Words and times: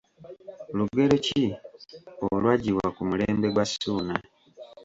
Lugero 0.77 1.15
ki 1.25 1.43
olwaggibwa 2.25 2.87
ku 2.95 3.01
mulembe 3.09 3.47
gwa 3.53 3.65
Ssuuna 3.69 4.15
I? 4.23 4.27